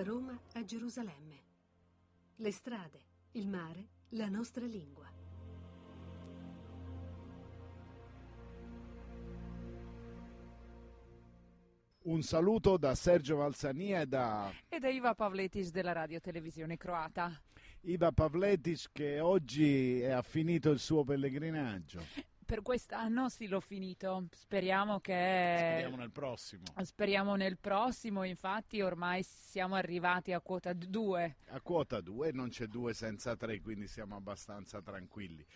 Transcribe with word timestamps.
Da 0.00 0.06
Roma 0.06 0.40
a 0.54 0.64
Gerusalemme. 0.64 1.42
Le 2.36 2.50
strade, 2.52 3.00
il 3.32 3.46
mare, 3.46 3.88
la 4.12 4.30
nostra 4.30 4.64
lingua. 4.64 5.06
Un 12.04 12.22
saluto 12.22 12.78
da 12.78 12.94
Sergio 12.94 13.36
Valsania 13.36 14.00
e 14.00 14.06
da 14.06 14.50
e 14.70 14.78
da 14.78 14.88
Iva 14.88 15.14
Pavletis 15.14 15.70
della 15.70 15.92
Radio 15.92 16.18
Televisione 16.18 16.78
Croata. 16.78 17.38
Iva 17.82 18.10
Pavletis 18.10 18.88
che 18.90 19.20
oggi 19.20 20.02
ha 20.02 20.22
finito 20.22 20.70
il 20.70 20.78
suo 20.78 21.04
pellegrinaggio. 21.04 22.29
Per 22.50 22.62
quest'anno 22.62 23.28
sì, 23.28 23.46
l'ho 23.46 23.60
finito. 23.60 24.26
Speriamo 24.32 24.98
che. 24.98 25.54
Speriamo 25.56 25.94
nel 25.94 26.10
prossimo. 26.10 26.64
Speriamo 26.82 27.36
nel 27.36 27.56
prossimo, 27.58 28.24
infatti, 28.24 28.80
ormai 28.80 29.22
siamo 29.22 29.76
arrivati 29.76 30.32
a 30.32 30.40
quota 30.40 30.72
2. 30.72 31.36
A 31.50 31.60
quota 31.60 32.00
2, 32.00 32.32
non 32.32 32.48
c'è 32.48 32.66
2 32.66 32.92
senza 32.92 33.36
3, 33.36 33.60
quindi 33.60 33.86
siamo 33.86 34.16
abbastanza 34.16 34.82
tranquilli. 34.82 35.46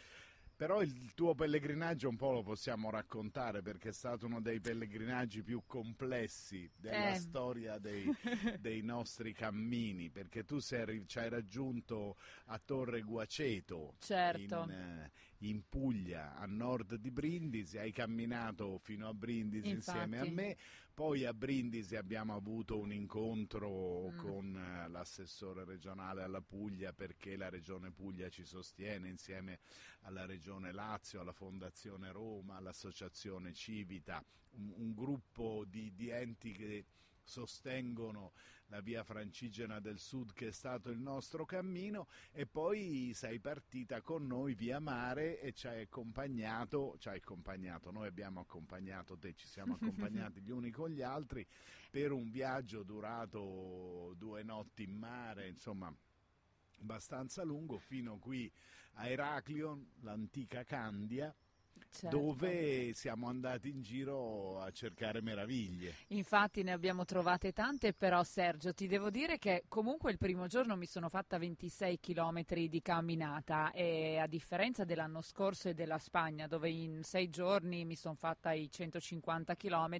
Però 0.56 0.82
il 0.82 1.14
tuo 1.14 1.34
pellegrinaggio 1.34 2.08
un 2.08 2.14
po' 2.14 2.30
lo 2.30 2.44
possiamo 2.44 2.88
raccontare 2.88 3.60
perché 3.60 3.88
è 3.88 3.92
stato 3.92 4.26
uno 4.26 4.40
dei 4.40 4.60
pellegrinaggi 4.60 5.42
più 5.42 5.64
complessi 5.66 6.70
della 6.76 7.10
Eh. 7.10 7.16
storia 7.16 7.78
dei, 7.78 8.08
dei 8.60 8.82
nostri 8.82 9.32
cammini, 9.32 10.10
perché 10.10 10.44
tu 10.44 10.60
sei, 10.60 11.08
ci 11.08 11.18
hai 11.18 11.28
raggiunto 11.28 12.16
a 12.46 12.60
Torre 12.64 13.02
Guaceto 13.02 13.94
Certo. 13.98 14.62
in, 14.62 14.70
eh, 14.70 15.10
in 15.48 15.68
Puglia, 15.68 16.34
a 16.36 16.46
nord 16.46 16.94
di 16.96 17.10
Brindisi, 17.10 17.78
hai 17.78 17.92
camminato 17.92 18.78
fino 18.78 19.08
a 19.08 19.14
Brindisi 19.14 19.68
Infatti. 19.70 19.98
insieme 19.98 20.18
a 20.18 20.30
me, 20.30 20.56
poi 20.94 21.24
a 21.24 21.34
Brindisi 21.34 21.96
abbiamo 21.96 22.34
avuto 22.34 22.78
un 22.78 22.92
incontro 22.92 24.10
Mm. 24.12 24.16
con 24.16 24.56
eh, 24.56 24.88
l'assessore 24.88 25.64
regionale 25.64 26.22
alla 26.22 26.40
Puglia 26.40 26.92
perché 26.92 27.36
la 27.36 27.48
regione 27.48 27.90
Puglia 27.90 28.28
ci 28.28 28.44
sostiene 28.44 29.08
insieme 29.08 29.60
alla 30.02 30.24
regione 30.26 30.72
Lazio, 30.72 31.20
alla 31.20 31.32
Fondazione 31.32 32.10
Roma, 32.12 32.56
all'associazione 32.56 33.52
Civita, 33.52 34.24
un, 34.52 34.72
un 34.76 34.94
gruppo 34.94 35.64
di, 35.66 35.92
di 35.94 36.08
enti 36.10 36.52
che 36.52 36.84
sostengono 37.24 38.32
la 38.68 38.80
via 38.80 39.02
francigena 39.02 39.80
del 39.80 39.98
sud 39.98 40.32
che 40.32 40.48
è 40.48 40.52
stato 40.52 40.90
il 40.90 40.98
nostro 40.98 41.44
cammino 41.44 42.08
e 42.32 42.46
poi 42.46 43.12
sei 43.14 43.38
partita 43.38 44.00
con 44.00 44.26
noi 44.26 44.54
via 44.54 44.78
mare 44.78 45.40
e 45.40 45.52
ci 45.52 45.66
hai 45.66 45.82
accompagnato, 45.82 46.96
ci 46.98 47.08
hai 47.08 47.18
accompagnato, 47.18 47.90
noi 47.90 48.06
abbiamo 48.06 48.40
accompagnato 48.40 49.18
te, 49.18 49.34
ci 49.34 49.46
siamo 49.46 49.74
accompagnati 49.74 50.40
gli 50.40 50.50
uni 50.50 50.70
con 50.70 50.90
gli 50.90 51.02
altri 51.02 51.46
per 51.90 52.12
un 52.12 52.30
viaggio 52.30 52.82
durato 52.82 54.14
due 54.16 54.42
notti 54.42 54.82
in 54.84 54.96
mare, 54.96 55.48
insomma 55.48 55.94
abbastanza 56.80 57.42
lungo 57.42 57.78
fino 57.78 58.18
qui 58.18 58.50
a 58.94 59.08
Eraclion, 59.08 59.92
l'antica 60.00 60.64
Candia, 60.64 61.34
Certo. 61.90 62.18
dove 62.18 62.92
siamo 62.94 63.28
andati 63.28 63.68
in 63.68 63.82
giro 63.82 64.60
a 64.60 64.70
cercare 64.72 65.20
meraviglie. 65.20 65.94
Infatti 66.08 66.62
ne 66.62 66.72
abbiamo 66.72 67.04
trovate 67.04 67.52
tante, 67.52 67.92
però 67.92 68.22
Sergio 68.24 68.74
ti 68.74 68.86
devo 68.86 69.10
dire 69.10 69.38
che 69.38 69.64
comunque 69.68 70.10
il 70.10 70.18
primo 70.18 70.46
giorno 70.46 70.76
mi 70.76 70.86
sono 70.86 71.08
fatta 71.08 71.38
26 71.38 72.00
km 72.00 72.42
di 72.68 72.82
camminata 72.82 73.70
e 73.72 74.18
a 74.18 74.26
differenza 74.26 74.84
dell'anno 74.84 75.20
scorso 75.20 75.68
e 75.68 75.74
della 75.74 75.98
Spagna 75.98 76.46
dove 76.46 76.68
in 76.68 77.02
sei 77.04 77.30
giorni 77.30 77.84
mi 77.84 77.96
sono 77.96 78.14
fatta 78.16 78.52
i 78.52 78.68
150 78.70 79.56
km 79.56 79.98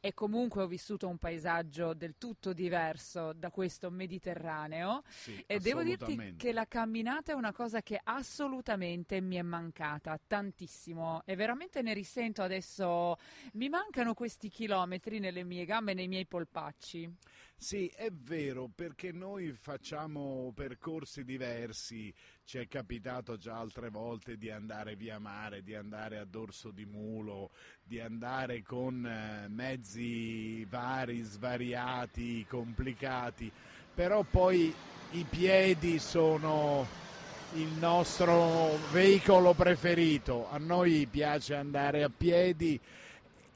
e 0.00 0.14
comunque 0.14 0.62
ho 0.62 0.66
vissuto 0.66 1.08
un 1.08 1.16
paesaggio 1.16 1.94
del 1.94 2.16
tutto 2.18 2.52
diverso 2.52 3.32
da 3.32 3.50
questo 3.50 3.90
mediterraneo 3.90 5.02
Sì, 5.08 5.42
e 5.46 5.58
devo 5.60 5.82
dirti 5.82 6.34
che 6.36 6.52
la 6.52 6.66
camminata 6.66 7.32
è 7.32 7.34
una 7.34 7.52
cosa 7.52 7.82
che 7.82 7.98
assolutamente 8.02 9.20
mi 9.20 9.36
è 9.36 9.42
mancata 9.42 10.18
tantissimo 10.24 10.85
e 11.24 11.34
veramente 11.34 11.82
ne 11.82 11.94
risento 11.94 12.42
adesso. 12.42 13.16
Mi 13.54 13.68
mancano 13.68 14.14
questi 14.14 14.48
chilometri 14.48 15.18
nelle 15.18 15.42
mie 15.42 15.64
gambe 15.64 15.94
nei 15.94 16.08
miei 16.08 16.26
polpacci. 16.26 17.10
Sì, 17.58 17.90
è 17.96 18.10
vero, 18.10 18.70
perché 18.72 19.12
noi 19.12 19.50
facciamo 19.52 20.52
percorsi 20.54 21.24
diversi, 21.24 22.12
ci 22.44 22.58
è 22.58 22.68
capitato 22.68 23.38
già 23.38 23.56
altre 23.56 23.88
volte 23.88 24.36
di 24.36 24.50
andare 24.50 24.94
via 24.94 25.18
mare, 25.18 25.62
di 25.62 25.74
andare 25.74 26.18
a 26.18 26.26
dorso 26.26 26.70
di 26.70 26.84
mulo, 26.84 27.50
di 27.82 27.98
andare 27.98 28.62
con 28.62 29.06
eh, 29.06 29.48
mezzi 29.48 30.64
vari, 30.66 31.22
svariati, 31.22 32.44
complicati, 32.46 33.50
però 33.94 34.22
poi 34.22 34.72
i 35.12 35.24
piedi 35.24 35.98
sono 35.98 37.05
il 37.54 37.68
nostro 37.78 38.76
veicolo 38.90 39.54
preferito, 39.54 40.48
a 40.50 40.58
noi 40.58 41.06
piace 41.10 41.54
andare 41.54 42.02
a 42.02 42.10
piedi 42.14 42.78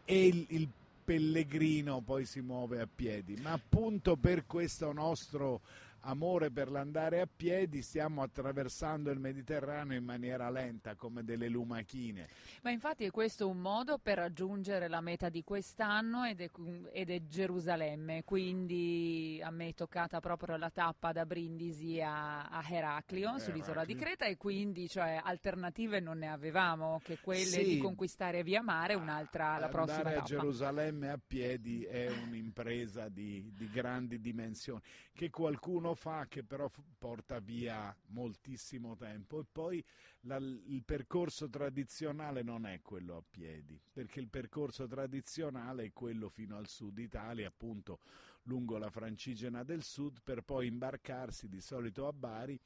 e 0.04 0.26
il, 0.26 0.44
il 0.48 0.68
pellegrino 1.04 2.00
poi 2.00 2.24
si 2.24 2.40
muove 2.40 2.80
a 2.80 2.88
piedi, 2.92 3.36
ma 3.42 3.52
appunto 3.52 4.16
per 4.16 4.46
questo 4.46 4.92
nostro 4.92 5.60
amore 6.02 6.50
per 6.50 6.70
l'andare 6.70 7.20
a 7.20 7.28
piedi 7.34 7.82
stiamo 7.82 8.22
attraversando 8.22 9.10
il 9.10 9.18
Mediterraneo 9.18 9.98
in 9.98 10.04
maniera 10.04 10.48
lenta 10.50 10.94
come 10.94 11.24
delle 11.24 11.48
lumachine. 11.48 12.28
Ma 12.62 12.70
infatti 12.70 13.04
è 13.04 13.10
questo 13.10 13.48
un 13.48 13.58
modo 13.58 13.98
per 13.98 14.18
raggiungere 14.18 14.88
la 14.88 15.00
meta 15.00 15.28
di 15.28 15.42
quest'anno 15.42 16.24
ed 16.24 16.40
è, 16.40 16.50
ed 16.92 17.10
è 17.10 17.22
Gerusalemme, 17.26 18.24
quindi 18.24 19.40
a 19.42 19.50
me 19.50 19.68
è 19.68 19.74
toccata 19.74 20.20
proprio 20.20 20.56
la 20.56 20.70
tappa 20.70 21.12
da 21.12 21.26
Brindisi 21.26 22.00
a, 22.00 22.48
a 22.48 22.64
Heraclio, 22.68 23.38
sull'isola 23.38 23.84
di 23.84 23.92
Heraclio. 23.92 23.96
Creta 23.96 24.26
e 24.26 24.36
quindi 24.36 24.88
cioè, 24.88 25.20
alternative 25.22 26.00
non 26.00 26.18
ne 26.18 26.28
avevamo 26.28 27.00
che 27.02 27.18
quelle 27.20 27.44
Sì. 27.44 27.64
di 27.64 27.78
conquistare 27.78 28.42
via 28.42 28.62
mare, 28.62 28.94
un'altra 28.94 29.58
la 29.58 29.68
prossima 29.68 29.98
Andare 29.98 30.16
a 30.16 30.18
tappa. 30.18 30.28
Gerusalemme 30.28 31.10
a 31.10 31.18
piedi 31.24 31.84
è 31.84 32.08
un'impresa 32.08 33.08
di, 33.08 33.52
di 33.54 33.68
grandi 33.70 34.20
dimensioni 34.20 34.80
che 35.12 35.30
qualcuno 35.30 35.89
fa 35.94 36.26
che 36.28 36.42
però 36.44 36.70
porta 36.98 37.38
via 37.40 37.94
moltissimo 38.08 38.96
tempo. 38.96 39.40
E 39.40 39.44
poi 39.50 39.84
la- 40.22 40.36
il 40.36 40.82
percorso 40.84 41.48
tradizionale 41.48 42.42
non 42.42 42.66
è 42.66 42.80
quello 42.82 43.16
a 43.16 43.22
piedi 43.28 43.80
perché 43.92 44.20
il 44.20 44.28
percorso 44.28 44.86
tradizionale 44.86 45.84
è 45.84 45.92
quello 45.92 46.28
fino 46.28 46.56
al 46.56 46.66
sud 46.68 46.98
Italia 46.98 47.48
appunto 47.48 48.00
lungo 48.44 48.78
la 48.78 48.90
Francigena 48.90 49.62
del 49.62 49.82
Sud 49.82 50.20
per 50.22 50.42
poi 50.42 50.66
imbarcarsi 50.66 51.48
di 51.48 51.60
solito 51.60 52.06
a 52.06 52.12
Bari 52.12 52.58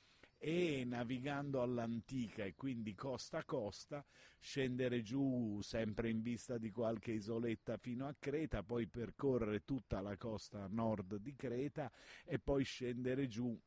e 0.44 0.84
navigando 0.84 1.62
all'antica 1.62 2.44
e 2.44 2.54
quindi 2.54 2.94
costa 2.94 3.38
a 3.38 3.44
costa 3.44 4.04
scendere 4.38 5.00
giù 5.00 5.58
sempre 5.62 6.10
in 6.10 6.20
vista 6.20 6.58
di 6.58 6.70
qualche 6.70 7.12
isoletta 7.12 7.78
fino 7.78 8.06
a 8.06 8.14
Creta, 8.18 8.62
poi 8.62 8.86
percorrere 8.86 9.64
tutta 9.64 10.02
la 10.02 10.18
costa 10.18 10.66
nord 10.68 11.16
di 11.16 11.34
Creta 11.34 11.90
e 12.26 12.38
poi 12.38 12.62
scendere 12.62 13.26
giù 13.26 13.58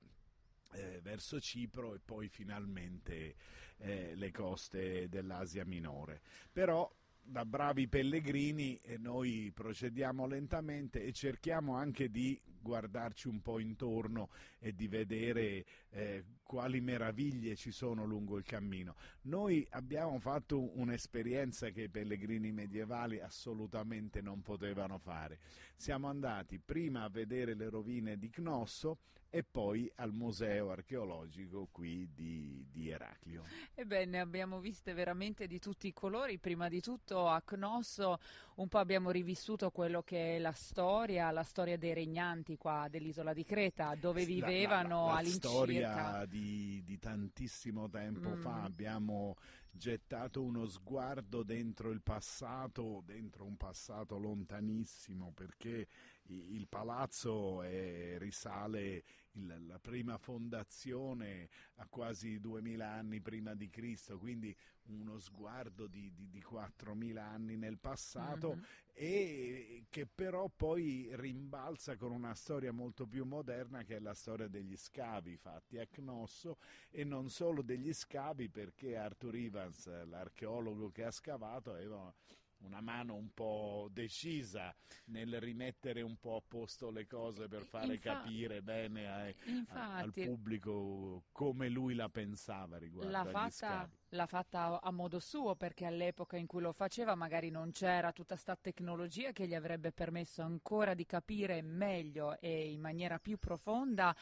eh, 0.73 0.99
verso 1.01 1.39
Cipro 1.39 1.95
e 1.95 1.99
poi 1.99 2.29
finalmente 2.29 3.35
eh, 3.77 4.13
le 4.13 4.29
coste 4.29 5.09
dell'Asia 5.09 5.66
minore. 5.66 6.21
Però 6.53 6.87
da 7.23 7.43
bravi 7.43 7.87
pellegrini 7.87 8.79
eh, 8.83 8.99
noi 8.99 9.51
procediamo 9.51 10.27
lentamente 10.27 11.03
e 11.03 11.11
cerchiamo 11.11 11.73
anche 11.73 12.11
di 12.11 12.39
guardarci 12.62 13.28
un 13.28 13.41
po' 13.41 13.59
intorno 13.59 14.29
e 14.59 14.73
di 14.73 14.88
vedere 14.88 15.66
eh, 15.90 16.23
quali 16.43 16.81
meraviglie 16.81 17.55
ci 17.55 17.72
sono 17.72 18.05
lungo 18.05 18.37
il 18.37 18.43
cammino. 18.43 18.96
Noi 19.23 19.66
abbiamo 19.72 20.20
fatto 20.20 20.78
un'esperienza 20.78 21.70
che 21.70 21.84
i 21.84 21.90
pellegrini 21.90 22.52
medievali 22.52 23.20
assolutamente 23.20 24.22
non 24.22 24.41
potevano 24.41 24.97
fare. 24.97 25.40
Siamo 25.76 26.08
andati 26.08 26.59
prima 26.59 27.03
a 27.03 27.09
vedere 27.09 27.53
le 27.53 27.70
rovine 27.70 28.17
di 28.17 28.29
Cnosso 28.29 28.99
e 29.29 29.43
poi 29.43 29.91
al 29.96 30.14
museo 30.14 30.72
archeologico 30.72 31.67
qui 31.72 32.09
di, 32.14 32.66
di 32.72 32.90
Eraclio. 32.90 33.43
Ebbene, 33.73 34.20
abbiamo 34.20 34.59
viste 34.59 34.93
veramente 34.93 35.47
di 35.47 35.59
tutti 35.59 35.87
i 35.87 35.93
colori. 35.93 36.37
Prima 36.37 36.70
di 36.70 36.81
tutto 36.81 37.28
a 37.28 37.41
Cnosso 37.41 38.20
un 38.57 38.67
po' 38.67 38.79
abbiamo 38.79 39.11
rivissuto 39.11 39.69
quello 39.71 40.01
che 40.01 40.35
è 40.35 40.39
la 40.39 40.51
storia, 40.51 41.29
la 41.31 41.43
storia 41.43 41.77
dei 41.77 41.93
regnanti 41.93 42.57
qua 42.57 42.87
dell'isola 42.89 43.33
di 43.33 43.43
Creta, 43.43 43.95
dove 43.95 44.25
vivevano 44.25 45.05
la, 45.05 45.05
la, 45.05 45.11
la 45.11 45.17
all'incirca. 45.17 45.47
storia 45.47 46.25
di, 46.25 46.81
di 46.83 46.97
tantissimo 46.97 47.89
tempo 47.89 48.35
Mm. 48.35 48.41
fa 48.41 48.63
abbiamo 48.63 49.35
gettato 49.71 50.41
uno 50.43 50.65
sguardo 50.65 51.43
dentro 51.43 51.91
il 51.91 52.01
passato, 52.01 53.03
dentro 53.05 53.45
un 53.45 53.57
passato 53.57 54.17
lontanissimo, 54.17 55.31
perché 55.33 55.87
il 56.29 56.67
palazzo 56.67 57.61
è, 57.61 58.15
risale 58.17 59.03
il, 59.33 59.65
la 59.67 59.77
prima 59.79 60.17
fondazione 60.17 61.47
a 61.75 61.87
quasi 61.87 62.39
2000 62.39 62.89
anni 62.89 63.21
prima 63.21 63.53
di 63.53 63.69
Cristo, 63.69 64.17
quindi 64.17 64.55
uno 64.93 65.19
sguardo 65.19 65.87
di, 65.87 66.11
di, 66.13 66.29
di 66.29 66.41
4000 66.41 67.23
anni 67.23 67.57
nel 67.57 67.78
passato 67.78 68.55
mm-hmm. 68.55 68.63
e 68.93 69.85
che 69.89 70.05
però 70.05 70.49
poi 70.49 71.09
rimbalza 71.13 71.95
con 71.95 72.11
una 72.11 72.34
storia 72.34 72.72
molto 72.72 73.05
più 73.05 73.25
moderna 73.25 73.84
che 73.84 73.97
è 73.97 73.99
la 73.99 74.13
storia 74.13 74.47
degli 74.47 74.75
scavi 74.75 75.37
fatti 75.37 75.78
a 75.78 75.85
Cnosso 75.85 76.57
e 76.89 77.03
non 77.03 77.29
solo 77.29 77.61
degli 77.61 77.93
scavi 77.93 78.49
perché 78.49 78.95
Arthur 78.95 79.35
Evans, 79.35 80.05
l'archeologo 80.05 80.90
che 80.90 81.03
ha 81.03 81.11
scavato, 81.11 81.72
aveva 81.72 82.13
una 82.59 82.81
mano 82.81 83.15
un 83.15 83.33
po' 83.33 83.89
decisa 83.91 84.75
nel 85.05 85.39
rimettere 85.39 86.01
un 86.01 86.17
po' 86.17 86.37
a 86.37 86.41
posto 86.45 86.89
le 86.89 87.05
cose 87.05 87.47
per 87.47 87.63
fare 87.63 87.93
Infa- 87.93 88.13
capire 88.13 88.61
bene 88.61 89.07
a, 89.07 89.27
infatti, 89.27 89.79
a, 89.79 89.95
al 89.97 90.13
pubblico 90.13 91.23
come 91.31 91.69
lui 91.69 91.93
la 91.93 92.09
pensava 92.09 92.77
riguardo 92.77 93.11
l'ha 93.11 93.25
fatta, 93.25 93.89
l'ha 94.09 94.25
fatta 94.25 94.81
a 94.81 94.91
modo 94.91 95.19
suo 95.19 95.55
perché 95.55 95.85
all'epoca 95.85 96.37
in 96.37 96.47
cui 96.47 96.61
lo 96.61 96.71
faceva 96.71 97.15
magari 97.15 97.49
non 97.49 97.71
c'era 97.71 98.11
tutta 98.11 98.33
questa 98.33 98.55
tecnologia 98.55 99.31
che 99.31 99.47
gli 99.47 99.55
avrebbe 99.55 99.91
permesso 99.91 100.41
ancora 100.41 100.93
di 100.93 101.05
capire 101.05 101.61
meglio 101.61 102.39
e 102.39 102.71
in 102.71 102.81
maniera 102.81 103.19
più 103.19 103.37
profonda 103.37 104.15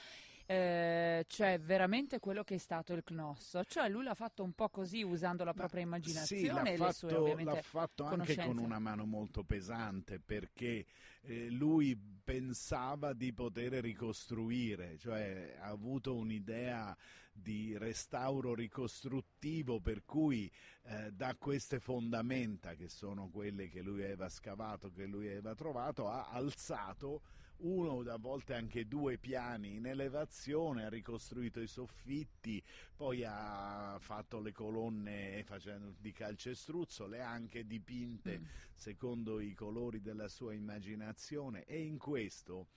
eh, 0.47 1.25
cioè 1.27 1.59
veramente 1.59 2.19
quello 2.19 2.43
che 2.43 2.55
è 2.55 2.59
stato 2.59 2.93
il 2.93 3.03
Cnosso, 3.03 3.63
cioè 3.65 3.89
lui 3.89 4.03
l'ha 4.03 4.13
fatto 4.13 4.43
un 4.43 4.53
po' 4.53 4.69
così 4.69 5.01
usando 5.01 5.43
la 5.43 5.53
propria 5.53 5.81
Ma, 5.81 5.95
immaginazione 5.95 6.71
sì, 6.71 6.77
l'ha 6.77 6.91
fatto, 6.91 7.35
l'ha 7.35 7.61
fatto 7.61 8.03
anche 8.05 8.35
con 8.35 8.57
una 8.59 8.77
mano 8.77 9.05
molto 9.05 9.43
pesante 9.43 10.19
perché 10.19 10.85
eh, 11.21 11.49
lui 11.49 11.97
pensava 12.23 13.13
di 13.13 13.33
poter 13.33 13.73
ricostruire, 13.73 14.97
cioè 14.99 15.57
ha 15.59 15.67
avuto 15.67 16.15
un'idea 16.15 16.95
di 17.31 17.77
restauro 17.77 18.53
ricostruttivo 18.53 19.81
per 19.81 20.05
cui 20.05 20.49
eh, 20.83 21.11
da 21.11 21.35
queste 21.35 21.79
fondamenta 21.79 22.75
che 22.75 22.87
sono 22.87 23.29
quelle 23.29 23.67
che 23.67 23.81
lui 23.81 24.03
aveva 24.03 24.29
scavato, 24.29 24.91
che 24.91 25.05
lui 25.05 25.27
aveva 25.27 25.53
trovato, 25.55 26.07
ha 26.07 26.29
alzato 26.29 27.21
uno, 27.57 27.99
a 28.11 28.17
volte 28.17 28.53
anche 28.53 28.87
due 28.87 29.17
piani 29.17 29.75
in 29.75 29.85
elevazione, 29.85 30.85
ha 30.85 30.89
ricostruito 30.89 31.59
i 31.59 31.67
soffitti, 31.67 32.61
poi 32.95 33.23
ha 33.25 33.97
fatto 33.99 34.39
le 34.39 34.51
colonne 34.51 35.43
facendo 35.45 35.93
di 35.97 36.11
calcestruzzo, 36.11 37.07
le 37.07 37.21
ha 37.21 37.29
anche 37.29 37.65
dipinte 37.65 38.39
mm. 38.39 38.43
secondo 38.73 39.39
i 39.39 39.53
colori 39.53 40.01
della 40.01 40.27
sua 40.27 40.53
immaginazione 40.53 41.63
e 41.65 41.81
in 41.81 41.97
questo 41.97 42.67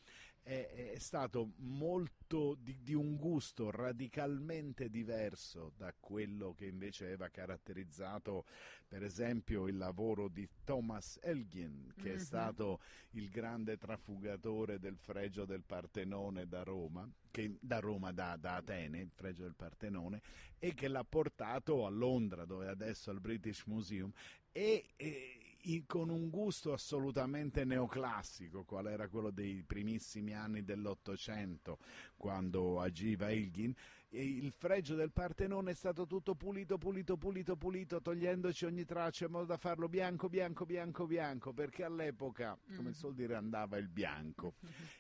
è, 0.49 0.93
è 0.95 0.99
stato 0.99 1.53
molto 1.57 2.57
di, 2.59 2.79
di, 2.83 2.95
un 2.95 3.17
gusto 3.17 3.71
radicalmente 3.71 4.89
diverso 4.89 5.73
da 5.77 5.93
quello 5.99 6.55
che 6.55 6.65
invece 6.65 7.05
aveva 7.05 7.29
caratterizzato 7.29 8.47
per 8.89 9.03
esempio 9.03 9.69
il 9.69 9.77
lavoro 9.77 10.29
di 10.29 10.49
Thomas 10.65 11.19
Elgin 11.21 11.93
che 11.95 12.09
mm-hmm. 12.09 12.17
è 12.17 12.19
stato 12.19 12.81
il 13.11 13.29
grande 13.29 13.77
trafugatore 13.77 14.79
del 14.79 14.97
fregio 14.97 15.45
del 15.45 15.65
Partenone 15.65 16.49
da 16.49 16.63
Roma 16.63 17.07
che, 17.31 17.59
da 17.61 17.79
Roma, 17.79 18.11
da, 18.11 18.37
da, 18.37 18.57
Atene, 18.57 19.01
il 19.01 19.11
fregio 19.15 19.43
del 19.43 19.55
Partenone, 19.55 20.23
e 20.59 20.73
che 20.73 20.89
l'ha 20.89 21.05
portato 21.05 21.85
a 21.85 21.91
Londra, 21.91 22.47
dove 22.47 22.67
adesso 22.69 23.11
è 23.11 23.13
il 23.13 23.21
British 23.21 23.65
Museum, 23.67 24.11
e, 24.51 24.87
e 24.97 25.38
con 25.87 26.09
un 26.09 26.31
gusto 26.31 26.73
assolutamente 26.73 27.65
neoclassico, 27.65 28.65
qual 28.65 28.87
era 28.87 29.09
quello 29.09 29.31
dei 29.31 29.63
primissimi 29.67 30.35
anni 30.35 30.65
dell'Ottocento, 30.65 31.79
quando 32.17 32.81
agiva 32.81 33.31
Ilgin, 33.31 33.75
il 34.11 34.53
fregio 34.57 34.95
del 34.95 35.13
Partenone 35.13 35.73
è 35.73 35.75
stato 35.75 36.07
tutto 36.07 36.35
pulito, 36.35 36.79
pulito, 36.79 37.17
pulito, 37.19 37.57
pulito, 37.57 38.01
togliendoci 38.01 38.65
ogni 38.65 38.85
traccia 38.85 39.27
in 39.27 39.33
modo 39.33 39.45
da 39.45 39.57
farlo 39.59 39.89
bianco, 39.89 40.29
bianco, 40.29 40.65
bianco, 40.65 41.07
bianco, 41.07 41.53
perché 41.53 41.85
all'epoca, 41.85 42.59
come 42.75 42.89
mm. 42.89 42.93
si 42.93 42.99
suol 42.99 43.15
dire, 43.15 43.35
andava 43.35 43.77
il 43.77 43.89
bianco. 43.89 44.55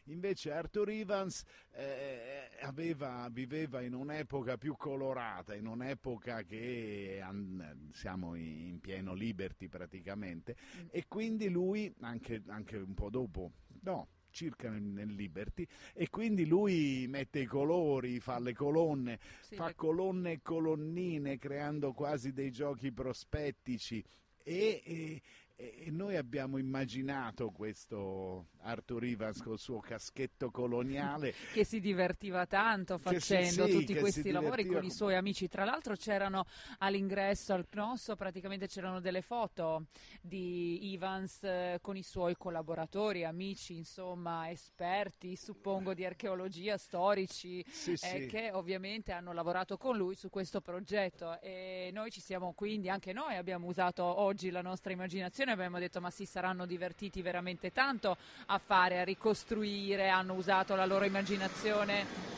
Invece 0.04 0.52
Arthur 0.52 0.90
Evans 0.90 1.42
eh, 1.70 2.50
aveva, 2.60 3.28
viveva 3.30 3.80
in 3.80 3.94
un'epoca 3.94 4.58
più 4.58 4.76
colorata, 4.76 5.54
in 5.54 5.66
un'epoca 5.66 6.42
che 6.42 7.20
an- 7.22 7.90
siamo 7.92 8.34
in 8.34 8.78
pieno 8.80 9.14
liberty 9.14 9.68
praticamente, 9.68 10.54
mm. 10.58 10.86
e 10.90 11.06
quindi 11.08 11.48
lui, 11.48 11.94
anche, 12.00 12.42
anche 12.48 12.76
un 12.76 12.94
po' 12.94 13.08
dopo, 13.08 13.52
no, 13.80 14.08
circa 14.30 14.70
nel, 14.70 14.82
nel, 14.82 15.14
Liberty 15.14 15.66
e 15.94 16.08
quindi 16.08 16.46
lui 16.46 17.06
mette 17.08 17.40
i 17.40 17.46
colori, 17.46 18.20
fa 18.20 18.38
le 18.38 18.54
colonne, 18.54 19.18
sì, 19.40 19.54
fa 19.54 19.66
le... 19.66 19.74
colonne 19.74 20.32
e 20.32 20.40
colonnine 20.42 21.38
creando 21.38 21.92
quasi 21.92 22.32
dei 22.32 22.50
giochi 22.50 22.92
prospettici. 22.92 24.02
E, 24.42 24.82
e, 24.84 25.22
e 25.60 25.90
noi 25.90 26.14
abbiamo 26.14 26.56
immaginato 26.56 27.50
questo 27.50 28.50
Arthur 28.60 29.02
Rivas 29.02 29.42
col 29.42 29.58
suo 29.58 29.80
caschetto 29.80 30.52
coloniale. 30.52 31.34
Che 31.52 31.64
si 31.64 31.80
divertiva 31.80 32.46
tanto 32.46 32.96
facendo 32.96 33.66
sì, 33.66 33.72
tutti 33.72 33.96
questi 33.96 34.30
lavori 34.30 34.66
con 34.66 34.84
i 34.84 34.90
suoi 34.90 35.16
amici. 35.16 35.48
Tra 35.48 35.64
l'altro 35.64 35.96
c'erano 35.96 36.46
all'ingresso 36.78 37.54
al 37.54 37.66
Knosso 37.68 38.14
praticamente 38.14 38.68
c'erano 38.68 39.00
delle 39.00 39.20
foto 39.20 39.86
di 40.20 40.92
Evans 40.94 41.42
eh, 41.42 41.78
con 41.80 41.96
i 41.96 42.04
suoi 42.04 42.36
collaboratori, 42.36 43.24
amici, 43.24 43.76
insomma, 43.76 44.48
esperti, 44.50 45.34
suppongo 45.34 45.92
di 45.92 46.04
archeologia, 46.04 46.76
storici 46.76 47.64
sì, 47.68 47.96
eh, 48.02 48.26
che 48.26 48.52
ovviamente 48.52 49.10
hanno 49.10 49.32
lavorato 49.32 49.76
con 49.76 49.96
lui 49.96 50.14
su 50.14 50.30
questo 50.30 50.60
progetto. 50.60 51.40
E 51.40 51.90
noi 51.92 52.12
ci 52.12 52.20
siamo 52.20 52.52
quindi 52.52 52.88
anche 52.88 53.12
noi 53.12 53.34
abbiamo 53.34 53.66
usato 53.66 54.04
oggi 54.04 54.50
la 54.50 54.62
nostra 54.62 54.92
immaginazione 54.92 55.47
trasmissione 55.48 55.52
abbiamo 55.52 55.78
detto 55.78 56.00
ma 56.00 56.10
si 56.10 56.26
saranno 56.26 56.66
divertiti 56.66 57.22
veramente 57.22 57.72
tanto 57.72 58.16
a 58.46 58.58
fare, 58.58 59.00
a 59.00 59.04
ricostruire, 59.04 60.08
hanno 60.08 60.34
usato 60.34 60.74
la 60.74 60.84
loro 60.84 61.04
immaginazione. 61.04 62.36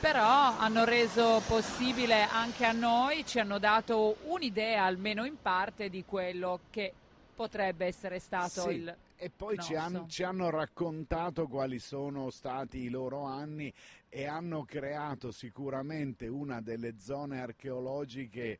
Però 0.00 0.58
hanno 0.58 0.84
reso 0.84 1.42
possibile 1.46 2.22
anche 2.22 2.64
a 2.64 2.72
noi, 2.72 3.24
ci 3.24 3.38
hanno 3.38 3.58
dato 3.58 4.18
un'idea 4.24 4.84
almeno 4.84 5.24
in 5.24 5.36
parte 5.40 5.88
di 5.88 6.04
quello 6.04 6.60
che 6.70 6.92
potrebbe 7.34 7.86
essere 7.86 8.18
stato 8.18 8.62
sì, 8.62 8.70
il 8.70 8.96
e 9.18 9.30
poi 9.30 9.58
ci, 9.58 9.74
han, 9.74 10.04
ci, 10.08 10.22
hanno 10.24 10.50
raccontato 10.50 11.46
quali 11.46 11.78
sono 11.78 12.28
stati 12.28 12.80
i 12.80 12.90
loro 12.90 13.22
anni 13.22 13.72
e 14.10 14.26
hanno 14.26 14.64
creato 14.64 15.30
sicuramente 15.30 16.26
una 16.26 16.60
delle 16.60 16.98
zone 16.98 17.40
archeologiche 17.40 18.58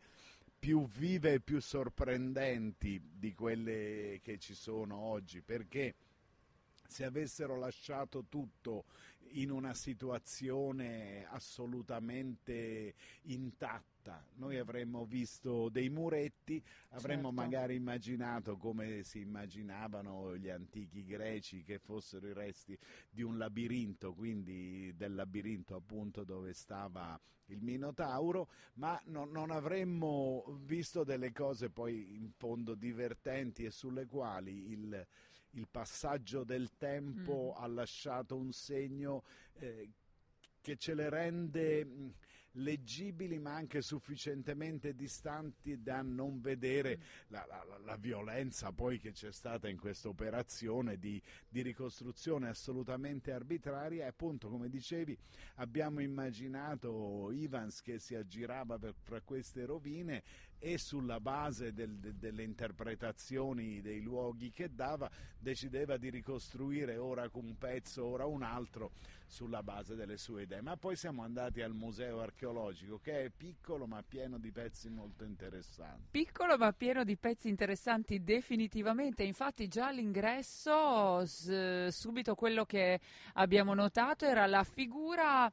più 0.66 0.84
vive 0.88 1.34
e 1.34 1.40
più 1.40 1.60
sorprendenti 1.60 3.00
di 3.00 3.32
quelle 3.34 4.18
che 4.20 4.36
ci 4.36 4.52
sono 4.52 4.96
oggi, 4.96 5.40
perché 5.40 5.94
se 6.88 7.04
avessero 7.04 7.56
lasciato 7.56 8.24
tutto 8.28 8.84
in 9.32 9.50
una 9.50 9.74
situazione 9.74 11.26
assolutamente 11.28 12.94
intatta, 13.22 14.24
noi 14.34 14.58
avremmo 14.58 15.04
visto 15.04 15.68
dei 15.68 15.88
muretti, 15.88 16.62
avremmo 16.90 17.28
certo. 17.28 17.42
magari 17.42 17.74
immaginato 17.74 18.56
come 18.56 19.02
si 19.02 19.20
immaginavano 19.20 20.36
gli 20.36 20.48
antichi 20.48 21.04
greci 21.04 21.62
che 21.62 21.78
fossero 21.78 22.28
i 22.28 22.32
resti 22.32 22.78
di 23.10 23.22
un 23.22 23.36
labirinto, 23.36 24.14
quindi 24.14 24.94
del 24.96 25.14
labirinto 25.14 25.74
appunto 25.74 26.24
dove 26.24 26.52
stava 26.52 27.20
il 27.46 27.62
Minotauro, 27.62 28.48
ma 28.74 29.00
no, 29.06 29.24
non 29.24 29.50
avremmo 29.50 30.44
visto 30.64 31.04
delle 31.04 31.32
cose 31.32 31.70
poi 31.70 32.16
in 32.16 32.30
fondo 32.30 32.74
divertenti 32.74 33.64
e 33.64 33.70
sulle 33.70 34.06
quali 34.06 34.70
il 34.70 35.06
il 35.56 35.68
passaggio 35.70 36.44
del 36.44 36.76
tempo 36.76 37.54
mm. 37.56 37.62
ha 37.62 37.66
lasciato 37.66 38.36
un 38.36 38.52
segno 38.52 39.24
eh, 39.54 39.90
che 40.60 40.76
ce 40.76 40.94
le 40.94 41.08
rende 41.08 41.86
leggibili 42.56 43.38
ma 43.38 43.54
anche 43.54 43.82
sufficientemente 43.82 44.94
distanti 44.94 45.82
da 45.82 46.02
non 46.02 46.40
vedere 46.40 46.98
la, 47.28 47.44
la, 47.48 47.78
la 47.84 47.96
violenza 47.96 48.72
poi 48.72 48.98
che 48.98 49.12
c'è 49.12 49.32
stata 49.32 49.68
in 49.68 49.78
questa 49.78 50.08
operazione 50.08 50.98
di, 50.98 51.20
di, 51.48 51.62
ricostruzione 51.62 52.48
assolutamente 52.48 53.32
arbitraria. 53.32 54.04
E 54.04 54.08
appunto 54.08 54.48
come 54.48 54.68
dicevi 54.68 55.16
abbiamo 55.56 56.00
immaginato 56.00 57.30
Ivans 57.32 57.80
che 57.80 57.98
si 57.98 58.14
aggirava 58.14 58.78
per, 58.78 58.94
fra 59.02 59.20
queste 59.20 59.64
rovine 59.64 60.22
e 60.58 60.78
sulla 60.78 61.20
base 61.20 61.72
del, 61.72 61.98
de, 61.98 62.16
delle 62.16 62.42
interpretazioni 62.42 63.80
dei 63.80 64.00
luoghi 64.00 64.50
che 64.50 64.74
dava 64.74 65.10
decideva 65.38 65.96
di 65.96 66.10
ricostruire 66.10 66.96
ora 66.96 67.28
un 67.34 67.56
pezzo, 67.58 68.04
ora 68.04 68.24
un 68.24 68.42
altro 68.42 68.92
sulla 69.26 69.62
base 69.62 69.94
delle 69.94 70.16
sue 70.16 70.42
idee. 70.42 70.60
Ma 70.60 70.76
poi 70.76 70.96
siamo 70.96 71.22
andati 71.22 71.60
al 71.60 71.74
museo 71.74 72.20
archeologico 72.20 72.98
che 72.98 73.24
è 73.24 73.30
piccolo 73.30 73.86
ma 73.86 74.02
pieno 74.06 74.38
di 74.38 74.50
pezzi 74.52 74.88
molto 74.88 75.24
interessanti. 75.24 76.08
Piccolo 76.10 76.56
ma 76.56 76.72
pieno 76.72 77.04
di 77.04 77.16
pezzi 77.16 77.48
interessanti 77.48 78.22
definitivamente, 78.22 79.22
infatti 79.22 79.68
già 79.68 79.88
all'ingresso 79.88 81.24
s- 81.26 81.88
subito 81.88 82.34
quello 82.34 82.64
che 82.64 83.00
abbiamo 83.34 83.74
notato 83.74 84.24
era 84.24 84.46
la 84.46 84.64
figura 84.64 85.52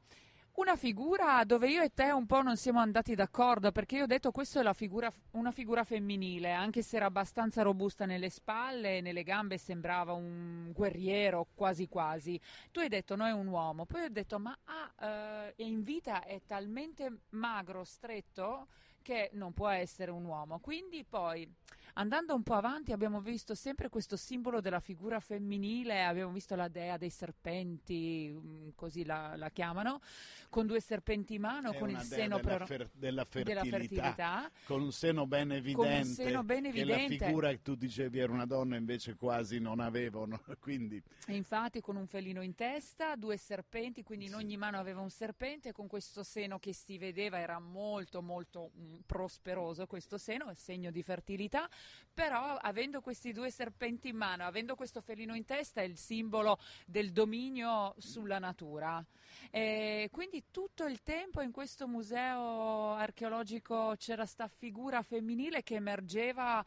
una 0.55 0.75
figura 0.75 1.43
dove 1.45 1.67
io 1.67 1.81
e 1.81 1.91
te 1.93 2.11
un 2.11 2.27
po' 2.27 2.43
non 2.43 2.57
siamo 2.57 2.79
andati 2.79 3.15
d'accordo 3.15 3.71
perché 3.71 3.95
io 3.95 4.03
ho 4.03 4.07
detto 4.07 4.31
questa 4.31 4.69
è 4.69 4.73
figura, 4.73 5.11
una 5.31 5.51
figura 5.51 5.83
femminile, 5.83 6.51
anche 6.51 6.83
se 6.83 6.97
era 6.97 7.05
abbastanza 7.05 7.63
robusta 7.63 8.05
nelle 8.05 8.29
spalle, 8.29 9.01
nelle 9.01 9.23
gambe 9.23 9.57
sembrava 9.57 10.13
un 10.13 10.71
guerriero 10.71 11.47
quasi 11.55 11.87
quasi. 11.87 12.39
Tu 12.71 12.81
hai 12.81 12.87
detto 12.87 13.15
no 13.15 13.25
è 13.25 13.31
un 13.31 13.47
uomo, 13.47 13.85
poi 13.85 14.03
ho 14.03 14.09
detto 14.09 14.37
ma 14.37 14.55
ah, 14.65 15.47
eh, 15.47 15.53
in 15.63 15.81
vita 15.81 16.23
è 16.23 16.41
talmente 16.45 17.21
magro, 17.29 17.83
stretto 17.83 18.67
che 19.01 19.31
non 19.33 19.53
può 19.53 19.69
essere 19.69 20.11
un 20.11 20.23
uomo. 20.23 20.59
Quindi 20.59 21.03
poi 21.03 21.51
andando 21.93 22.33
un 22.33 22.43
po' 22.43 22.53
avanti 22.53 22.91
abbiamo 22.91 23.21
visto 23.21 23.55
sempre 23.55 23.89
questo 23.89 24.15
simbolo 24.17 24.61
della 24.61 24.79
figura 24.79 25.19
femminile, 25.19 26.03
abbiamo 26.03 26.31
visto 26.31 26.55
la 26.55 26.67
dea 26.67 26.97
dei 26.97 27.09
serpenti, 27.09 28.31
mm, 28.33 28.69
così 28.75 29.05
la, 29.05 29.35
la 29.35 29.49
chiamano, 29.49 30.01
con 30.49 30.65
due 30.65 30.79
serpenti 30.79 31.35
in 31.35 31.41
mano, 31.41 31.71
È 31.71 31.77
con 31.77 31.89
il 31.89 31.99
seno 31.99 32.37
della, 32.37 32.49
però, 32.49 32.65
fer- 32.65 32.89
della, 32.93 33.25
fertilità, 33.25 33.61
della 33.63 33.77
fertilità, 33.77 34.51
con 34.65 34.81
un 34.81 34.91
seno 34.91 35.27
ben 35.27 35.51
evidente, 35.51 36.23
seno 36.23 36.43
ben 36.43 36.63
che 36.63 36.69
evidente. 36.69 37.17
la 37.17 37.25
figura 37.25 37.49
che 37.49 37.61
tu 37.61 37.75
dicevi 37.75 38.19
era 38.19 38.31
una 38.31 38.45
donna 38.45 38.75
invece 38.75 39.15
quasi 39.15 39.59
non 39.59 39.79
avevano, 39.79 40.41
quindi 40.59 41.01
E 41.27 41.35
infatti 41.35 41.81
con 41.81 41.95
un 41.95 42.07
felino 42.07 42.41
in 42.41 42.55
testa, 42.55 43.15
due 43.15 43.37
serpenti, 43.37 44.03
quindi 44.03 44.25
in 44.25 44.35
ogni 44.35 44.57
mano 44.57 44.77
aveva 44.77 45.01
un 45.01 45.09
serpente, 45.09 45.71
con 45.71 45.87
questo 45.87 46.23
seno 46.23 46.59
che 46.59 46.73
si 46.73 46.97
vedeva 46.97 47.39
era 47.39 47.59
molto 47.59 48.21
molto 48.21 48.71
mm, 48.77 48.99
prosperoso 49.05 49.85
questo 49.85 50.17
seno, 50.17 50.49
è 50.49 50.55
segno 50.55 50.91
di 50.91 51.03
fertilità, 51.03 51.69
però 52.13 52.57
avendo 52.57 53.01
questi 53.01 53.31
due 53.31 53.49
serpenti 53.49 54.09
in 54.09 54.17
mano, 54.17 54.43
avendo 54.45 54.75
questo 54.75 55.01
felino 55.01 55.35
in 55.35 55.45
testa 55.45 55.81
è 55.81 55.85
il 55.85 55.97
simbolo 55.97 56.59
del 56.85 57.11
dominio 57.11 57.95
sulla 57.97 58.37
natura. 58.37 59.03
E 59.49 60.09
quindi 60.11 60.45
tutto 60.51 60.85
il 60.85 61.01
tempo 61.01 61.41
in 61.41 61.51
questo 61.51 61.87
museo 61.87 62.93
archeologico 62.93 63.95
c'era 63.97 64.25
sta 64.25 64.47
figura 64.47 65.01
femminile 65.01 65.63
che 65.63 65.75
emergeva 65.75 66.63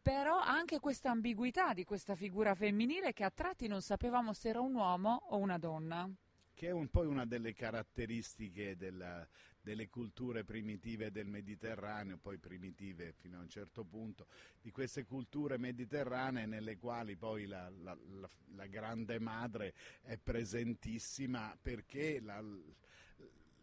però 0.00 0.38
anche 0.38 0.78
questa 0.78 1.10
ambiguità 1.10 1.74
di 1.74 1.84
questa 1.84 2.14
figura 2.14 2.54
femminile 2.54 3.12
che 3.12 3.24
a 3.24 3.30
tratti 3.30 3.66
non 3.66 3.82
sapevamo 3.82 4.32
se 4.32 4.50
era 4.50 4.60
un 4.60 4.74
uomo 4.74 5.20
o 5.30 5.36
una 5.36 5.58
donna. 5.58 6.08
che 6.54 6.68
è 6.68 6.70
un, 6.70 6.88
poi 6.88 7.06
una 7.06 7.26
delle 7.26 7.52
caratteristiche 7.52 8.76
della- 8.76 9.26
delle 9.66 9.88
culture 9.88 10.44
primitive 10.44 11.10
del 11.10 11.26
Mediterraneo, 11.26 12.18
poi 12.18 12.38
primitive 12.38 13.12
fino 13.18 13.38
a 13.38 13.40
un 13.40 13.48
certo 13.48 13.82
punto, 13.82 14.28
di 14.62 14.70
queste 14.70 15.02
culture 15.04 15.58
mediterranee 15.58 16.46
nelle 16.46 16.76
quali 16.76 17.16
poi 17.16 17.46
la, 17.46 17.68
la- 17.82 17.98
la- 18.20 18.30
la 18.54 18.66
grande 18.66 19.18
madre 19.18 19.74
è 20.02 20.18
presentissima 20.18 21.58
perché 21.60 22.20
la, 22.20 22.40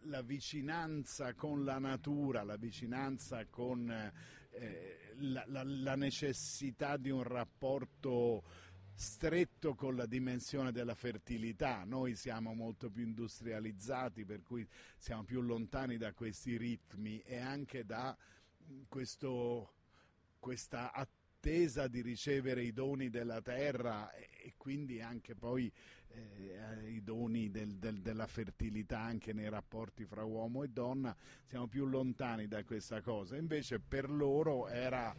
la 0.01 0.21
vicinanza 0.21 1.33
con 1.35 1.63
la 1.63 1.79
natura, 1.79 2.43
la 2.43 2.57
vicinanza 2.57 3.45
con 3.45 3.89
eh, 4.51 5.13
la, 5.19 5.45
la- 5.47 5.63
la 5.63 5.95
necessità 5.95 6.97
di 6.97 7.11
un 7.11 7.23
rapporto 7.23 8.43
stretto 8.95 9.75
con 9.75 9.95
la 9.95 10.05
dimensione 10.05 10.71
della 10.71 10.95
fertilità. 10.95 11.83
Noi 11.83 12.15
siamo 12.15 12.53
molto 12.53 12.89
più 12.89 13.03
industrializzati, 13.03 14.25
per 14.25 14.41
cui 14.43 14.67
siamo 14.97 15.23
più 15.23 15.41
lontani 15.41 15.97
da 15.97 16.13
questi 16.13 16.57
ritmi 16.57 17.19
e 17.21 17.37
anche 17.37 17.85
da 17.85 18.15
questo, 18.87 19.73
questa 20.39 20.91
attesa 20.91 21.87
di 21.87 22.01
ricevere 22.01 22.63
i 22.63 22.71
doni 22.71 23.09
della 23.09 23.41
terra 23.41 24.11
e 24.13 24.53
quindi 24.57 25.01
anche 25.01 25.35
poi 25.35 25.71
eh, 26.15 26.89
i 26.91 27.01
doni 27.03 27.49
del- 27.49 27.77
del- 27.77 27.99
della 28.01 28.27
fertilità 28.27 28.99
anche 28.99 29.33
nei 29.33 29.49
rapporti 29.49 30.05
fra 30.05 30.23
uomo 30.23 30.63
e 30.63 30.67
donna, 30.69 31.15
siamo 31.47 31.67
più 31.67 31.85
lontani 31.85 32.47
da 32.47 32.63
questa 32.63 33.01
cosa. 33.01 33.35
Invece 33.35 33.79
per 33.79 34.09
loro 34.11 34.67
era 34.67 35.13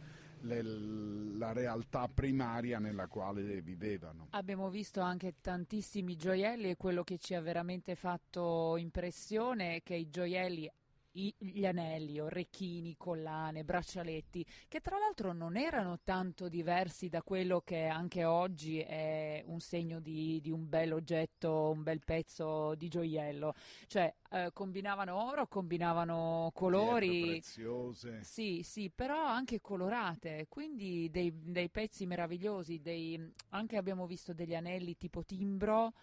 le- 0.45 1.37
la 1.37 1.51
realtà 1.51 2.07
primaria 2.07 2.79
nella 2.79 3.07
quale 3.07 3.61
vivevano. 3.61 4.27
Abbiamo 4.31 4.69
visto 4.69 5.01
anche 5.01 5.35
tantissimi 5.41 6.15
gioielli 6.15 6.69
e 6.69 6.75
quello 6.77 7.03
che 7.03 7.17
ci 7.17 7.33
ha 7.33 7.41
veramente 7.41 7.95
fatto 7.95 8.77
impressione 8.77 9.75
è 9.75 9.83
che 9.83 9.95
i 9.95 10.09
gioielli 10.09 10.69
i- 11.15 11.33
gli 11.37 11.65
anelli, 11.65 12.19
orecchini, 12.19 12.95
collane, 12.97 13.63
braccialetti, 13.63 14.45
che 14.67 14.79
tra 14.81 14.97
l'altro 14.97 15.33
non 15.33 15.57
erano 15.57 15.99
tanto 16.03 16.47
diversi 16.49 17.09
da 17.09 17.21
quello 17.23 17.61
che 17.61 17.85
anche 17.85 18.23
oggi 18.25 18.79
è 18.79 19.43
un 19.47 19.59
segno 19.59 19.99
di, 19.99 20.39
di 20.41 20.51
un 20.51 20.67
bel 20.69 20.93
oggetto, 20.93 21.71
un 21.71 21.83
bel 21.83 21.99
pezzo 22.03 22.75
di 22.75 22.87
gioiello. 22.87 23.53
Cioè, 23.87 24.13
eh, 24.31 24.49
combinavano 24.53 25.15
oro, 25.29 25.47
combinavano 25.47 26.51
Pietre 26.69 27.15
colori. 27.15 27.15
preziose. 27.15 28.13
Sì, 28.19 28.61
sì, 28.63 28.89
però 28.89 29.23
anche 29.25 29.61
colorate, 29.61 30.47
quindi 30.49 31.09
dei, 31.11 31.31
dei 31.33 31.69
pezzi 31.69 32.05
meravigliosi, 32.07 32.81
dei- 32.81 33.31
anche 33.49 33.77
abbiamo 33.77 34.07
visto 34.07 34.33
degli 34.33 34.55
anelli 34.55 34.97
tipo 34.97 35.23
timbro, 35.23 35.93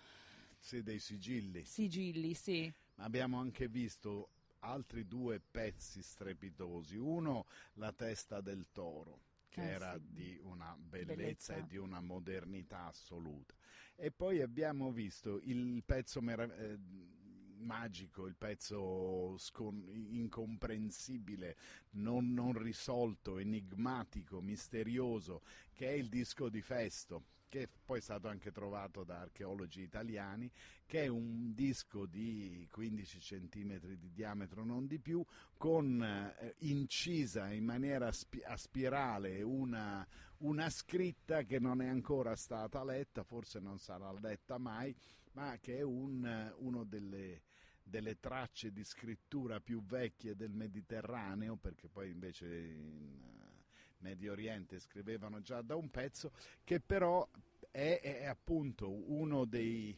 Sì, 0.58 0.82
dei 0.82 0.98
sigilli. 0.98 1.68
sigilli, 1.70 2.34
sì. 2.34 2.72
Abbiamo 2.96 3.38
anche 3.38 3.68
visto 3.68 4.30
altri 4.62 5.06
due 5.06 5.40
pezzi 5.40 6.02
strepitosi. 6.02 6.96
Uno, 6.96 7.46
la 7.74 7.92
testa 7.92 8.40
del 8.40 8.66
toro, 8.72 9.20
che 9.48 9.62
Eh, 9.62 9.66
era 9.66 9.98
sì. 9.98 10.12
di 10.12 10.40
una 10.42 10.76
bellezza, 10.78 11.54
Bellezza. 11.54 11.56
e 11.56 11.66
di 11.66 11.76
una 11.76 12.00
modernità 12.00 12.86
assoluta. 12.86 13.54
E 13.96 14.10
poi 14.10 14.40
abbiamo 14.40 14.90
visto 14.92 15.38
il 15.42 15.82
pezzo 15.84 16.20
merav- 16.20 16.58
eh, 16.58 16.78
magico, 17.58 18.26
il 18.26 18.34
pezzo 18.36 19.36
scon- 19.38 19.88
incomprensibile, 20.10 21.56
non, 21.90 22.32
non 22.32 22.52
risolto, 22.54 23.38
enigmatico, 23.38 24.40
misterioso, 24.40 25.42
che 25.72 25.88
è 25.88 25.92
il 25.92 26.08
disco 26.08 26.48
di 26.48 26.60
Festo 26.60 27.24
che 27.52 27.68
poi 27.84 27.98
è 27.98 28.00
stato 28.00 28.28
anche 28.28 28.50
trovato 28.50 29.04
da 29.04 29.20
archeologi 29.20 29.82
italiani, 29.82 30.50
che 30.86 31.02
è 31.02 31.06
un 31.08 31.52
disco 31.52 32.06
di 32.06 32.66
15 32.70 33.18
cm 33.18 33.78
di 33.94 34.10
diametro, 34.10 34.64
non 34.64 34.86
di 34.86 34.98
più, 34.98 35.22
con 35.58 36.02
eh, 36.02 36.54
incisa 36.60 37.52
in 37.52 37.64
maniera 37.64 38.10
spi- 38.10 38.42
a 38.42 38.56
spirale 38.56 39.42
una, 39.42 40.06
una 40.38 40.70
scritta 40.70 41.42
che 41.42 41.58
non 41.58 41.82
è 41.82 41.88
ancora 41.88 42.34
stata 42.36 42.82
letta, 42.84 43.22
forse 43.22 43.60
non 43.60 43.78
sarà 43.78 44.10
letta 44.18 44.56
mai, 44.56 44.96
ma 45.32 45.58
che 45.60 45.76
è 45.76 45.82
un, 45.82 46.54
uno 46.56 46.84
delle, 46.84 47.42
delle 47.82 48.18
tracce 48.18 48.72
di 48.72 48.82
scrittura 48.82 49.60
più 49.60 49.84
vecchie 49.84 50.34
del 50.34 50.54
Mediterraneo, 50.54 51.56
perché 51.56 51.90
poi 51.90 52.08
invece 52.08 52.46
in 52.46 53.51
Medio 54.02 54.32
Oriente 54.32 54.78
scrivevano 54.80 55.40
già 55.40 55.62
da 55.62 55.76
un 55.76 55.88
pezzo, 55.90 56.32
che 56.64 56.80
però 56.80 57.26
è, 57.70 58.00
è 58.02 58.26
appunto 58.26 58.90
uno 58.90 59.44
dei, 59.44 59.96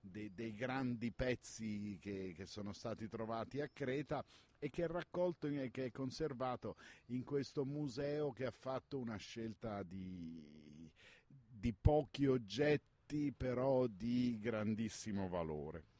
dei- 0.00 0.32
dei 0.34 0.54
grandi 0.54 1.12
pezzi 1.12 1.98
che, 2.00 2.32
che 2.34 2.46
sono 2.46 2.72
stati 2.72 3.08
trovati 3.08 3.60
a 3.60 3.68
Creta 3.68 4.24
e 4.58 4.70
che 4.70 4.84
è 4.84 4.86
raccolto 4.86 5.46
e 5.46 5.70
che 5.70 5.86
è 5.86 5.90
conservato 5.90 6.76
in 7.06 7.24
questo 7.24 7.64
museo 7.64 8.32
che 8.32 8.46
ha 8.46 8.50
fatto 8.50 8.98
una 8.98 9.16
scelta 9.16 9.82
di, 9.82 10.90
di 11.26 11.72
pochi 11.72 12.26
oggetti 12.26 13.32
però 13.32 13.86
di 13.86 14.38
grandissimo 14.40 15.28
valore. 15.28 15.91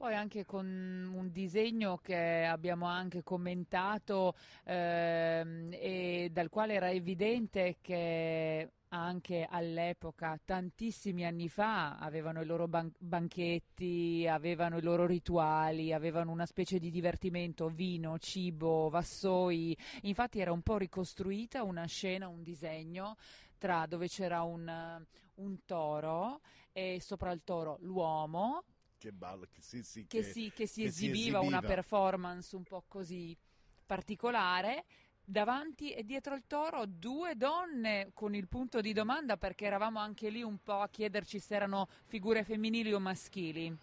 Poi 0.00 0.14
anche 0.14 0.46
con 0.46 0.64
un 0.66 1.30
disegno 1.30 1.98
che 1.98 2.46
abbiamo 2.46 2.86
anche 2.86 3.22
commentato 3.22 4.34
ehm, 4.64 5.68
e 5.72 6.30
dal 6.32 6.48
quale 6.48 6.72
era 6.72 6.90
evidente 6.90 7.76
che 7.82 8.70
anche 8.88 9.46
all'epoca, 9.46 10.40
tantissimi 10.42 11.26
anni 11.26 11.50
fa, 11.50 11.98
avevano 11.98 12.40
i 12.40 12.46
loro 12.46 12.66
ban- 12.66 12.90
banchetti, 12.98 14.26
avevano 14.26 14.78
i 14.78 14.82
loro 14.82 15.04
rituali, 15.04 15.92
avevano 15.92 16.32
una 16.32 16.46
specie 16.46 16.78
di 16.78 16.90
divertimento, 16.90 17.68
vino, 17.68 18.18
cibo, 18.18 18.88
vassoi. 18.88 19.76
Infatti 20.04 20.40
era 20.40 20.50
un 20.50 20.62
po' 20.62 20.78
ricostruita 20.78 21.62
una 21.62 21.84
scena, 21.84 22.26
un 22.26 22.42
disegno 22.42 23.16
tra 23.58 23.84
dove 23.84 24.08
c'era 24.08 24.44
un, 24.44 25.04
un 25.34 25.64
toro 25.66 26.40
e 26.72 27.02
sopra 27.02 27.32
il 27.32 27.42
toro 27.44 27.76
l'uomo 27.80 28.64
Che, 29.00 29.12
ball- 29.12 29.48
che 29.50 29.62
sì, 29.62 29.82
sì, 29.82 30.06
che, 30.06 30.18
che- 30.18 30.22
si, 30.22 30.52
che 30.54 30.66
si 30.66 30.82
che 30.82 30.90
si 30.90 31.06
esibiva 31.06 31.38
una 31.40 31.56
esibiva. 31.56 31.72
performance 31.74 32.54
un 32.54 32.64
po' 32.64 32.84
così 32.86 33.34
particolare. 33.86 34.84
Davanti 35.24 35.92
e 35.94 36.04
dietro 36.04 36.34
il 36.34 36.42
toro 36.46 36.84
due 36.86 37.34
donne 37.34 38.10
con 38.12 38.34
il 38.34 38.46
punto 38.46 38.82
di 38.82 38.92
domanda 38.92 39.38
perché 39.38 39.64
eravamo 39.64 40.00
anche 40.00 40.28
lì 40.28 40.42
un 40.42 40.58
po' 40.62 40.80
a 40.80 40.88
chiederci 40.90 41.38
se 41.38 41.54
erano 41.54 41.88
figure 42.08 42.44
femminili 42.44 42.92
o 42.92 42.98
maschili. 43.00 43.74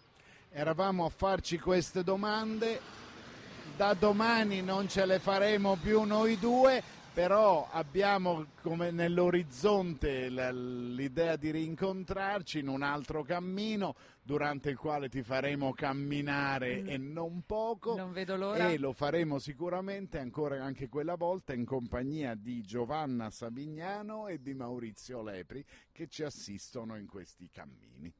eravamo 0.50 1.04
a 1.06 1.08
farci 1.08 1.58
queste 1.58 2.04
domande, 2.04 2.80
da 3.76 3.94
domani 3.94 4.62
non 4.62 4.88
ce 4.88 5.04
le 5.04 5.18
faremo 5.18 5.76
più 5.76 6.02
noi 6.02 6.38
due, 6.38 6.82
però 7.18 7.66
abbiamo 7.72 8.46
come 8.62 8.92
nell'orizzonte 8.92 10.28
l'idea 10.28 11.34
di 11.34 11.50
rincontrarci 11.50 12.60
in 12.60 12.68
un 12.68 12.82
altro 12.82 13.24
cammino 13.24 13.96
durante 14.22 14.70
il 14.70 14.76
quale 14.76 15.08
ti 15.08 15.24
faremo 15.24 15.72
camminare 15.72 16.80
mm. 16.80 16.88
e 16.88 16.96
non 16.96 17.42
poco. 17.44 17.96
Non 17.96 18.12
vedo 18.12 18.36
l'ora. 18.36 18.68
E 18.68 18.78
lo 18.78 18.92
faremo 18.92 19.40
sicuramente 19.40 20.20
ancora 20.20 20.62
anche 20.62 20.88
quella 20.88 21.16
volta 21.16 21.52
in 21.54 21.64
compagnia 21.64 22.36
di 22.36 22.62
Giovanna 22.62 23.30
Savignano 23.30 24.28
e 24.28 24.40
di 24.40 24.54
Maurizio 24.54 25.20
Lepri 25.20 25.64
che 25.90 26.06
ci 26.06 26.22
assistono 26.22 26.96
in 26.96 27.08
questi 27.08 27.50
cammini. 27.50 28.14